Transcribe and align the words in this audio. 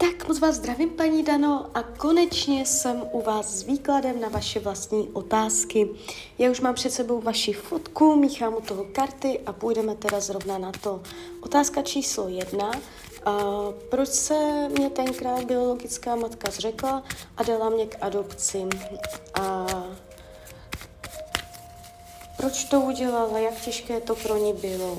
Tak 0.00 0.28
moc 0.28 0.40
vás 0.40 0.54
zdravím, 0.54 0.90
paní 0.90 1.22
Dano, 1.22 1.70
a 1.74 1.82
konečně 1.82 2.66
jsem 2.66 3.02
u 3.12 3.22
vás 3.22 3.58
s 3.58 3.62
výkladem 3.62 4.20
na 4.20 4.28
vaše 4.28 4.60
vlastní 4.60 5.08
otázky. 5.08 5.88
Já 6.38 6.50
už 6.50 6.60
mám 6.60 6.74
před 6.74 6.92
sebou 6.92 7.20
vaši 7.20 7.52
fotku, 7.52 8.16
míchám 8.16 8.54
u 8.54 8.60
toho 8.60 8.84
karty 8.92 9.40
a 9.46 9.52
půjdeme 9.52 9.94
teda 9.94 10.20
zrovna 10.20 10.58
na 10.58 10.72
to. 10.72 11.02
Otázka 11.40 11.82
číslo 11.82 12.28
jedna. 12.28 12.70
A 13.24 13.40
proč 13.90 14.08
se 14.08 14.68
mě 14.68 14.90
tenkrát 14.90 15.44
biologická 15.44 16.16
matka 16.16 16.50
zřekla 16.50 17.02
a 17.36 17.42
dala 17.42 17.68
mě 17.70 17.86
k 17.86 17.96
adopci? 18.00 18.66
A 19.40 19.66
proč 22.36 22.64
to 22.64 22.80
udělala? 22.80 23.38
Jak 23.38 23.60
těžké 23.60 24.00
to 24.00 24.14
pro 24.14 24.36
ní 24.36 24.52
bylo? 24.52 24.98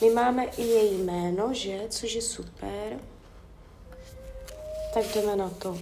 My 0.00 0.10
máme 0.10 0.44
i 0.44 0.62
její 0.62 1.02
jméno, 1.02 1.54
že? 1.54 1.80
Což 1.88 2.14
je 2.14 2.22
super. 2.22 2.98
Tak 4.94 5.04
jdeme 5.14 5.36
na 5.36 5.50
to. 5.50 5.78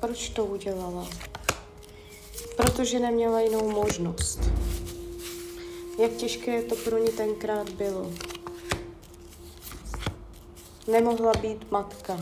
Proč 0.00 0.28
to 0.28 0.44
udělala? 0.44 1.08
Protože 2.56 3.00
neměla 3.00 3.40
jinou 3.40 3.70
možnost. 3.70 4.38
Jak 5.98 6.12
těžké 6.12 6.62
to 6.62 6.76
pro 6.76 6.98
ní 6.98 7.08
tenkrát 7.08 7.70
bylo. 7.70 8.10
Nemohla 10.86 11.32
být 11.32 11.70
matka. 11.70 12.20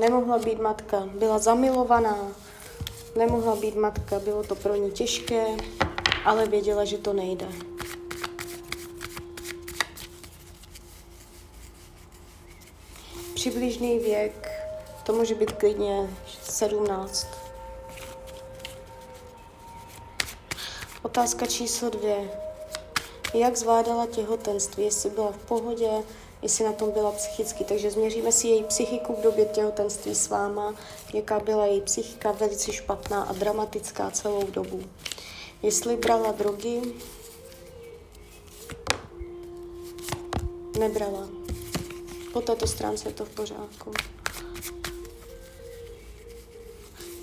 Nemohla 0.00 0.38
být 0.38 0.58
matka. 0.60 1.00
Byla 1.00 1.38
zamilovaná. 1.38 2.32
Nemohla 3.16 3.56
být 3.56 3.76
matka. 3.76 4.18
Bylo 4.18 4.42
to 4.42 4.54
pro 4.54 4.74
ní 4.74 4.90
těžké, 4.90 5.46
ale 6.24 6.46
věděla, 6.46 6.84
že 6.84 6.98
to 6.98 7.12
nejde. 7.12 7.48
Přibližný 13.34 13.98
věk 13.98 14.53
to 15.04 15.12
může 15.12 15.34
být 15.34 15.52
klidně 15.52 16.10
17. 16.42 17.26
Otázka 21.02 21.46
číslo 21.46 21.90
dvě. 21.90 22.30
Jak 23.34 23.56
zvládala 23.56 24.06
těhotenství? 24.06 24.84
Jestli 24.84 25.10
byla 25.10 25.32
v 25.32 25.36
pohodě, 25.36 25.90
jestli 26.42 26.64
na 26.64 26.72
tom 26.72 26.90
byla 26.90 27.12
psychicky. 27.12 27.64
Takže 27.64 27.90
změříme 27.90 28.32
si 28.32 28.48
její 28.48 28.64
psychiku 28.64 29.16
v 29.16 29.22
době 29.22 29.44
těhotenství 29.44 30.14
s 30.14 30.28
váma, 30.28 30.74
jaká 31.14 31.40
byla 31.40 31.66
její 31.66 31.80
psychika 31.80 32.32
velice 32.32 32.72
špatná 32.72 33.22
a 33.22 33.32
dramatická 33.32 34.10
celou 34.10 34.46
dobu. 34.46 34.82
Jestli 35.62 35.96
brala 35.96 36.32
drogy, 36.32 36.82
nebrala. 40.78 41.28
Po 42.32 42.40
této 42.40 42.66
stránce 42.66 43.08
je 43.08 43.12
to 43.12 43.24
v 43.24 43.30
pořádku. 43.30 43.92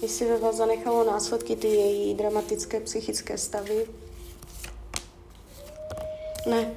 Jestli 0.01 0.25
ve 0.25 0.37
vás 0.37 0.55
zanechalo 0.55 1.03
následky 1.03 1.55
ty 1.55 1.67
její 1.67 2.13
dramatické 2.13 2.79
psychické 2.79 3.37
stavy. 3.37 3.87
Ne. 6.45 6.71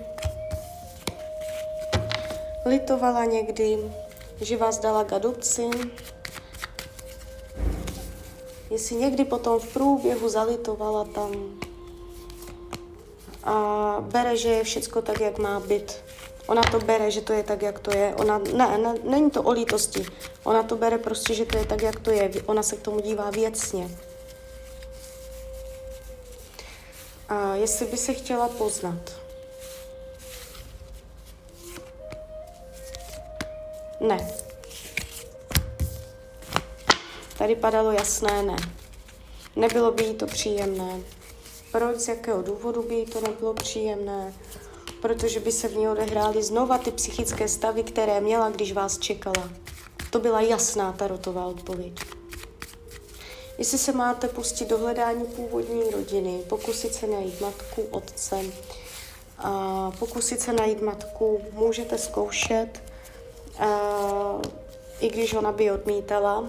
Litovala 2.66 3.24
někdy, 3.24 3.78
že 4.40 4.56
vás 4.56 4.78
dala 4.78 5.04
k 5.04 5.12
adopci. 5.12 5.70
Jestli 8.70 8.96
někdy 8.96 9.24
potom 9.24 9.60
v 9.60 9.72
průběhu 9.72 10.28
zalitovala 10.28 11.04
tam 11.04 11.60
a 13.44 13.96
bere, 14.00 14.36
že 14.36 14.48
je 14.48 14.64
všecko 14.64 15.02
tak, 15.02 15.20
jak 15.20 15.38
má 15.38 15.60
být. 15.60 15.92
Ona 16.46 16.62
to 16.62 16.78
bere, 16.78 17.10
že 17.10 17.20
to 17.20 17.32
je 17.32 17.42
tak, 17.42 17.62
jak 17.62 17.78
to 17.78 17.96
je. 17.96 18.14
Ona, 18.14 18.38
ne, 18.38 18.78
ne, 18.78 18.94
není 19.04 19.30
to 19.30 19.42
o 19.42 19.50
lítosti. 19.50 20.06
Ona 20.44 20.62
to 20.62 20.76
bere 20.76 20.98
prostě, 20.98 21.34
že 21.34 21.44
to 21.44 21.58
je 21.58 21.66
tak, 21.66 21.82
jak 21.82 22.00
to 22.00 22.10
je. 22.10 22.30
Ona 22.46 22.62
se 22.62 22.76
k 22.76 22.82
tomu 22.82 23.00
dívá 23.00 23.30
věcně. 23.30 23.90
A 27.28 27.54
jestli 27.54 27.86
by 27.86 27.96
se 27.96 28.14
chtěla 28.14 28.48
poznat. 28.48 29.24
Ne. 34.00 34.28
Tady 37.38 37.56
padalo 37.56 37.92
jasné 37.92 38.42
ne. 38.42 38.56
Nebylo 39.56 39.92
by 39.92 40.04
jí 40.04 40.14
to 40.14 40.26
příjemné. 40.26 41.00
Proč, 41.72 41.96
z 41.96 42.08
jakého 42.08 42.42
důvodu 42.42 42.82
by 42.82 42.94
jí 42.94 43.06
to 43.06 43.20
nebylo 43.20 43.54
příjemné? 43.54 44.32
Protože 45.04 45.40
by 45.40 45.52
se 45.52 45.68
v 45.68 45.76
ní 45.76 45.88
odehrály 45.88 46.42
znova 46.42 46.78
ty 46.78 46.90
psychické 46.90 47.48
stavy, 47.48 47.82
které 47.82 48.20
měla, 48.20 48.50
když 48.50 48.72
vás 48.72 48.98
čekala. 48.98 49.50
To 50.10 50.18
byla 50.18 50.40
jasná 50.40 50.92
tarotová 50.92 51.46
odpověď. 51.46 51.92
Jestli 53.58 53.78
se 53.78 53.92
máte 53.92 54.28
pustit 54.28 54.68
do 54.68 54.78
hledání 54.78 55.24
původní 55.24 55.90
rodiny, 55.90 56.40
pokusit 56.48 56.94
se 56.94 57.06
najít 57.06 57.40
matku, 57.40 57.82
otce, 57.90 58.40
a 59.38 59.90
pokusit 59.98 60.40
se 60.40 60.52
najít 60.52 60.82
matku, 60.82 61.40
můžete 61.52 61.98
zkoušet, 61.98 62.68
a, 63.58 63.68
i 65.00 65.08
když 65.08 65.34
ona 65.34 65.52
by 65.52 65.70
odmítala, 65.70 66.46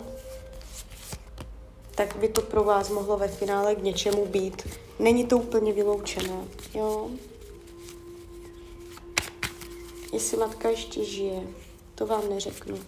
tak 1.95 2.15
by 2.15 2.27
to 2.27 2.41
pro 2.41 2.63
vás 2.63 2.89
mohlo 2.89 3.17
ve 3.17 3.27
finále 3.27 3.75
k 3.75 3.83
něčemu 3.83 4.25
být. 4.25 4.67
Není 4.99 5.25
to 5.25 5.37
úplně 5.37 5.73
vyloučené, 5.73 6.43
jo? 6.73 7.09
Jestli 10.15 10.37
matka 10.37 10.69
ještě 10.69 11.05
žije, 11.05 11.43
to 11.95 12.05
vám 12.05 12.29
neřeknu. 12.29 12.79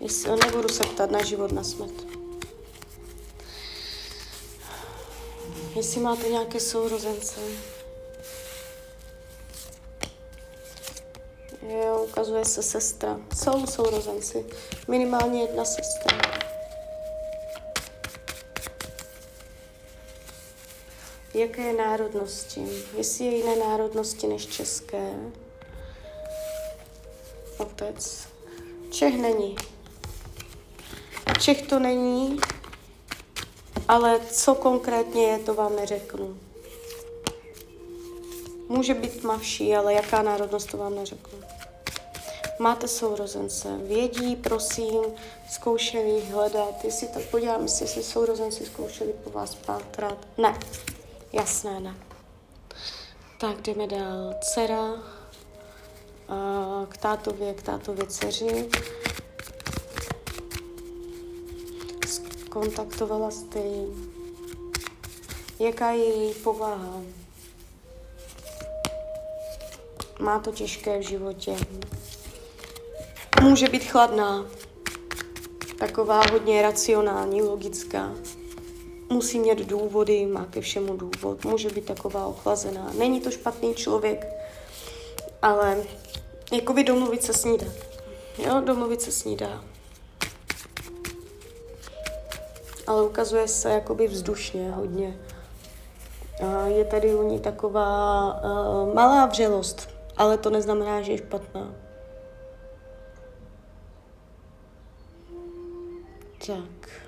Jestli 0.00 0.30
nebudu 0.36 0.68
se 0.68 0.84
ptát 0.84 1.10
na 1.10 1.24
život, 1.24 1.52
na 1.52 1.64
smrt. 1.64 1.92
Jestli 5.76 6.00
máte 6.00 6.28
nějaké 6.28 6.60
sourozence. 6.60 7.40
Jo, 11.68 12.06
ukazuje 12.08 12.44
se 12.44 12.62
sestra. 12.62 13.20
Jsou 13.36 13.66
sourozenci. 13.66 14.46
Minimálně 14.88 15.42
jedna 15.42 15.64
sestra. 15.64 16.18
Jaké 21.34 21.72
národnosti? 21.72 22.68
Jestli 22.96 23.24
je 23.24 23.36
jiné 23.36 23.56
národnosti 23.56 24.26
než 24.26 24.46
české? 24.46 25.14
Otec. 27.58 28.28
Čech 28.90 29.14
není. 29.20 29.56
Čech 31.40 31.62
to 31.62 31.78
není, 31.78 32.40
ale 33.88 34.20
co 34.30 34.54
konkrétně 34.54 35.22
je, 35.22 35.38
to 35.38 35.54
vám 35.54 35.76
neřeknu. 35.76 36.38
Může 38.68 38.94
být 38.94 39.20
tmavší, 39.20 39.76
ale 39.76 39.94
jaká 39.94 40.22
národnost, 40.22 40.70
to 40.70 40.76
vám 40.76 40.94
neřeknu. 40.94 41.38
Máte 42.58 42.88
sourozence, 42.88 43.76
vědí, 43.82 44.36
prosím, 44.36 45.02
zkoušeli 45.50 46.20
hledat, 46.20 46.84
jestli 46.84 47.08
tak 47.08 47.22
podíváme 47.22 47.68
si, 47.68 47.84
jestli 47.84 48.02
sourozenci 48.02 48.66
zkoušeli 48.66 49.12
po 49.24 49.30
vás 49.30 49.54
pátrat. 49.54 50.18
Ne, 50.38 50.58
jasné 51.32 51.80
ne. 51.80 51.94
Tak 53.40 53.62
jdeme 53.62 53.86
dál. 53.86 54.34
Dcera, 54.40 55.17
k 56.88 56.96
tátově, 56.96 57.54
k 57.54 57.62
tátově 57.62 58.06
dceři. 58.06 58.68
Kontaktovala 62.48 63.30
jste 63.30 63.58
ji. 63.58 63.86
Jaká 65.58 65.90
je 65.90 66.04
její 66.04 66.34
povaha? 66.34 67.02
Má 70.20 70.38
to 70.38 70.52
těžké 70.52 70.98
v 70.98 71.02
životě. 71.02 71.56
Může 73.42 73.68
být 73.68 73.84
chladná. 73.84 74.46
Taková 75.78 76.22
hodně 76.32 76.62
racionální, 76.62 77.42
logická. 77.42 78.14
Musí 79.10 79.38
mít 79.38 79.58
důvody, 79.58 80.26
má 80.26 80.44
ke 80.44 80.60
všemu 80.60 80.96
důvod. 80.96 81.44
Může 81.44 81.68
být 81.68 81.84
taková 81.84 82.26
ochlazená. 82.26 82.90
Není 82.98 83.20
to 83.20 83.30
špatný 83.30 83.74
člověk, 83.74 84.26
ale 85.42 85.84
Jakoby 86.52 86.84
domluvit 86.84 87.22
se 87.22 87.32
snídá. 87.32 87.66
Jo, 88.38 88.60
domluvit 88.60 89.02
se 89.02 89.12
snídá. 89.12 89.64
Ale 92.86 93.02
ukazuje 93.02 93.48
se 93.48 93.70
jakoby 93.70 94.06
vzdušně 94.06 94.70
hodně. 94.70 95.18
A 96.46 96.66
je 96.66 96.84
tady 96.84 97.14
u 97.14 97.22
ní 97.22 97.40
taková 97.40 98.34
uh, 98.34 98.94
malá 98.94 99.26
vřelost, 99.26 99.88
ale 100.16 100.38
to 100.38 100.50
neznamená, 100.50 101.02
že 101.02 101.12
je 101.12 101.18
špatná. 101.18 101.74
Tak. 106.46 107.07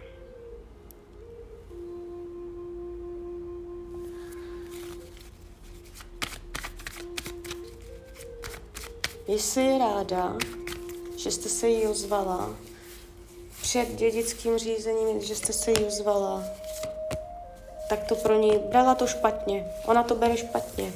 Jestli 9.31 9.65
je 9.65 9.79
ráda, 9.79 10.37
že 11.17 11.31
jste 11.31 11.49
se 11.49 11.69
jí 11.69 11.87
ozvala. 11.87 12.57
Před 13.63 13.89
dědickým 13.95 14.59
řízením, 14.59 15.21
že 15.21 15.35
jste 15.35 15.53
se 15.53 15.71
jí 15.71 15.85
ozvala. 15.85 16.45
Tak 17.89 18.05
to 18.09 18.15
pro 18.15 18.39
ní, 18.39 18.59
brala 18.59 18.95
to 18.95 19.07
špatně. 19.07 19.73
Ona 19.87 20.03
to 20.03 20.15
bere 20.15 20.37
špatně. 20.37 20.93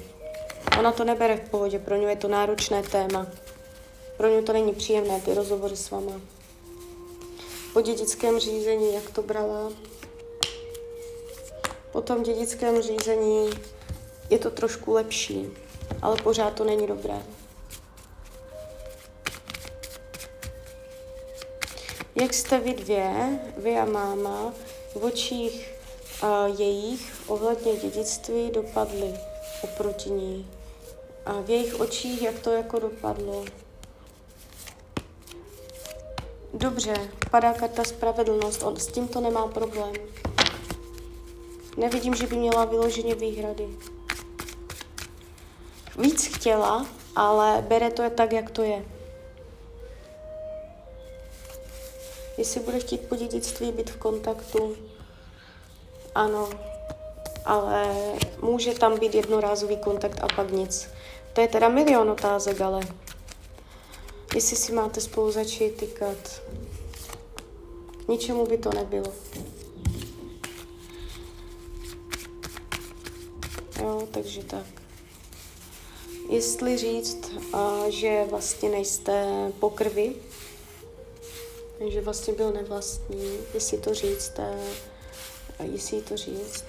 Ona 0.79 0.93
to 0.93 1.05
nebere 1.05 1.37
v 1.37 1.51
pohodě, 1.51 1.79
pro 1.79 1.97
ně 1.97 2.07
je 2.07 2.17
to 2.17 2.29
náročné 2.29 2.83
téma. 2.83 3.27
Pro 4.17 4.29
ně 4.29 4.43
to 4.43 4.53
není 4.53 4.73
příjemné, 4.73 5.21
ty 5.21 5.35
rozhovory 5.35 5.77
s 5.77 5.91
váma. 5.91 6.21
Po 7.73 7.81
dědickém 7.81 8.39
řízení, 8.39 8.95
jak 8.95 9.11
to 9.11 9.23
brala? 9.23 9.73
Po 11.93 12.01
tom 12.01 12.23
dědickém 12.23 12.83
řízení 12.83 13.51
je 14.31 14.39
to 14.39 14.51
trošku 14.51 14.93
lepší, 14.93 15.47
ale 16.03 16.17
pořád 16.17 16.55
to 16.55 16.65
není 16.65 16.87
dobré. 16.87 17.23
Jak 22.17 22.35
jste 22.35 22.61
vy 22.61 22.75
dvě, 22.75 23.41
vy 23.57 23.79
a 23.79 23.85
máma, 23.85 24.53
v 24.93 24.97
očích 24.97 25.75
uh, 26.23 26.61
jejich 26.61 27.13
ohledně 27.27 27.77
dědictví 27.77 28.51
dopadly 28.51 29.15
oproti 29.63 30.11
ní? 30.11 30.51
A 31.27 31.41
v 31.41 31.51
jejich 31.51 31.81
očích, 31.81 32.23
jak 32.23 32.39
to 32.39 32.51
jako 32.51 32.79
dopadlo? 32.79 33.45
Dobře, 36.55 36.95
padá 37.31 37.53
karta 37.53 37.85
spravedlnost, 37.85 38.63
on 38.63 38.77
s 38.77 38.87
tím 38.87 39.09
to 39.09 39.21
nemá 39.21 39.47
problém. 39.47 39.93
Nevidím, 41.77 42.15
že 42.15 42.27
by 42.27 42.37
měla 42.37 42.65
vyloženě 42.65 43.15
výhrady. 43.15 43.69
Víc 45.99 46.27
chtěla, 46.27 46.87
ale 47.17 47.65
bere 47.69 47.91
to 47.91 48.03
je 48.03 48.11
tak, 48.11 48.33
jak 48.33 48.51
to 48.51 48.63
je. 48.63 48.85
Jestli 52.39 52.61
bude 52.61 52.81
chtít 52.81 53.01
po 53.01 53.17
dědictví 53.17 53.73
být 53.73 53.91
v 53.91 53.97
kontaktu, 53.97 54.77
ano, 56.15 56.51
ale 57.45 57.87
může 58.43 58.75
tam 58.75 58.99
být 58.99 59.15
jednorázový 59.15 59.77
kontakt 59.77 60.19
a 60.23 60.27
pak 60.37 60.51
nic. 60.53 60.89
To 61.33 61.41
je 61.41 61.49
teda 61.49 61.69
milion 61.69 62.11
otázek, 62.11 62.61
ale 62.61 62.81
jestli 64.35 64.57
si 64.57 64.73
máte 64.73 65.01
spolu 65.01 65.33
začít 65.33 65.77
tykat, 65.77 66.43
k 68.05 68.09
ničemu 68.09 68.47
by 68.47 68.59
to 68.59 68.71
nebylo. 68.71 69.13
Jo, 73.83 74.09
takže 74.11 74.43
tak. 74.45 74.67
Jestli 76.29 76.77
říct, 76.77 77.31
že 77.89 78.25
vlastně 78.31 78.69
nejste 78.69 79.27
po 79.61 79.71
krvi, 79.71 80.15
že 81.81 82.01
vlastně 82.01 82.35
byl 82.35 82.53
nevlastní, 82.53 83.39
jestli 83.55 83.79
to 83.79 83.95
říct, 83.95 84.41
jestli 85.63 86.03
to 86.03 86.17
říct. 86.17 86.65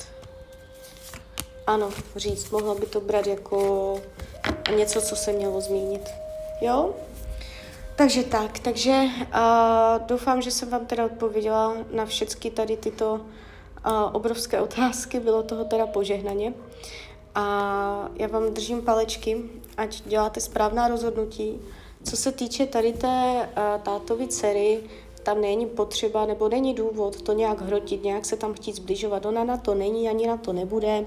Ano, 1.67 1.89
říct, 2.15 2.49
mohla 2.49 2.75
by 2.75 2.85
to 2.85 3.01
brát 3.01 3.27
jako 3.27 4.01
něco, 4.75 5.01
co 5.01 5.15
se 5.15 5.31
mělo 5.31 5.61
zmínit. 5.61 6.09
Jo? 6.61 6.93
Takže 7.95 8.23
tak, 8.23 8.59
takže 8.59 9.01
uh, 9.01 10.07
doufám, 10.07 10.41
že 10.41 10.51
jsem 10.51 10.69
vám 10.69 10.85
teda 10.85 11.05
odpověděla 11.05 11.75
na 11.91 12.05
všechny 12.05 12.51
tady 12.51 12.77
tyto 12.77 13.13
uh, 13.13 13.21
obrovské 14.13 14.61
otázky, 14.61 15.19
bylo 15.19 15.43
toho 15.43 15.65
teda 15.65 15.87
požehnaně. 15.87 16.53
A 17.35 18.09
já 18.15 18.27
vám 18.27 18.53
držím 18.53 18.81
palečky, 18.81 19.43
ať 19.77 20.01
děláte 20.05 20.41
správná 20.41 20.87
rozhodnutí. 20.87 21.61
Co 22.05 22.17
se 22.17 22.31
týče 22.31 22.65
tady 22.65 22.93
té 22.93 23.49
uh, 23.57 23.81
tátovy 23.83 24.27
dcery, 24.27 24.79
tam 25.23 25.41
není 25.41 25.65
potřeba 25.65 26.25
nebo 26.25 26.49
není 26.49 26.73
důvod 26.73 27.21
to 27.21 27.33
nějak 27.33 27.61
hrotit, 27.61 28.03
nějak 28.03 28.25
se 28.25 28.37
tam 28.37 28.53
chtít 28.53 28.75
zbližovat. 28.75 29.25
Ona 29.25 29.43
na 29.43 29.57
to 29.57 29.75
není, 29.75 30.09
ani 30.09 30.27
na 30.27 30.37
to 30.37 30.53
nebude. 30.53 30.99
Uh, 30.99 31.05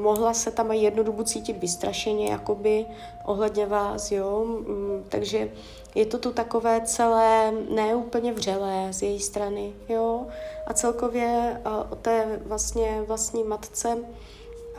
mohla 0.00 0.34
se 0.34 0.50
tam 0.50 0.72
i 0.72 0.76
jednu 0.76 1.02
dobu 1.02 1.22
cítit 1.22 1.58
vystrašeně, 1.58 2.30
jakoby 2.30 2.86
ohledně 3.24 3.66
vás, 3.66 4.12
jo, 4.12 4.44
mm, 4.44 5.04
takže 5.08 5.50
je 5.94 6.06
to 6.06 6.18
tu 6.18 6.32
takové 6.32 6.80
celé 6.80 7.52
neúplně 7.70 8.32
vřelé 8.32 8.88
z 8.90 9.02
její 9.02 9.20
strany, 9.20 9.72
jo, 9.88 10.26
a 10.66 10.74
celkově 10.74 11.60
uh, 11.66 11.92
o 11.92 11.96
té 11.96 12.40
vlastně 12.46 13.02
vlastní 13.06 13.44
matce 13.44 13.98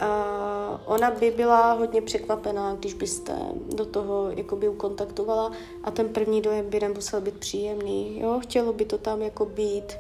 Uh, 0.02 0.82
ona 0.86 1.12
by 1.12 1.32
byla 1.32 1.74
hodně 1.74 2.02
překvapená, 2.02 2.76
když 2.76 2.94
byste 2.94 3.36
do 3.76 3.86
toho 3.86 4.30
jakoby 4.30 4.70
ukontaktovala 4.70 5.52
a 5.84 5.92
ten 5.92 6.10
první 6.10 6.42
dojem 6.42 6.70
by 6.70 6.80
nemusel 6.80 7.22
být 7.22 7.38
příjemný. 7.38 8.20
Jo? 8.20 8.40
Chtělo 8.44 8.74
by 8.74 8.86
to 8.86 8.98
tam 8.98 9.22
jako 9.22 9.46
být 9.46 9.98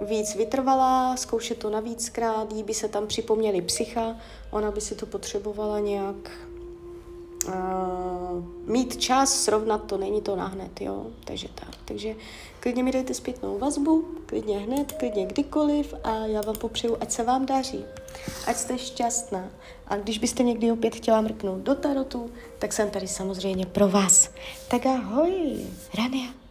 víc 0.00 0.34
vytrvalá, 0.34 1.16
zkoušet 1.16 1.58
to 1.58 1.70
navíckrát, 1.70 2.52
jí 2.52 2.62
by 2.62 2.74
se 2.74 2.88
tam 2.88 3.06
připomněli 3.06 3.62
psycha, 3.62 4.16
ona 4.50 4.70
by 4.70 4.80
si 4.80 4.94
to 4.94 5.06
potřebovala 5.06 5.78
nějak 5.78 6.30
uh, 7.48 7.52
mít 8.66 8.96
čas, 8.96 9.44
srovnat 9.44 9.84
to, 9.84 9.98
není 9.98 10.20
to 10.20 10.36
nahned, 10.36 10.80
jo, 10.80 11.06
takže 11.24 11.48
tak. 11.54 11.76
Takže 11.84 12.14
klidně 12.60 12.82
mi 12.82 12.92
dejte 12.92 13.14
zpětnou 13.14 13.58
vazbu, 13.58 14.08
klidně 14.26 14.58
hned, 14.58 14.92
klidně 14.92 15.26
kdykoliv 15.26 15.94
a 16.04 16.16
já 16.26 16.40
vám 16.40 16.56
popřeju, 16.56 16.96
ať 17.00 17.10
se 17.10 17.22
vám 17.22 17.46
daří, 17.46 17.84
ať 18.46 18.56
jste 18.56 18.78
šťastná. 18.78 19.48
A 19.86 19.96
když 19.96 20.18
byste 20.18 20.42
někdy 20.42 20.72
opět 20.72 20.94
chtěla 20.94 21.20
mrknout 21.20 21.60
do 21.60 21.74
tarotu, 21.74 22.30
tak 22.58 22.72
jsem 22.72 22.90
tady 22.90 23.08
samozřejmě 23.08 23.66
pro 23.66 23.88
vás. 23.88 24.30
Tak 24.68 24.86
ahoj, 24.86 25.32
Rania. 25.98 26.45